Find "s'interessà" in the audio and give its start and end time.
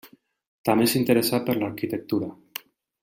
0.93-1.41